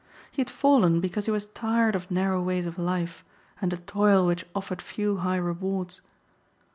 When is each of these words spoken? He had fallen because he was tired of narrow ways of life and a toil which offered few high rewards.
He 0.31 0.41
had 0.41 0.49
fallen 0.49 0.99
because 0.99 1.25
he 1.25 1.31
was 1.31 1.45
tired 1.45 1.95
of 1.95 2.09
narrow 2.09 2.41
ways 2.41 2.65
of 2.65 2.79
life 2.79 3.23
and 3.61 3.71
a 3.71 3.77
toil 3.77 4.25
which 4.25 4.47
offered 4.55 4.81
few 4.81 5.17
high 5.17 5.37
rewards. 5.37 6.01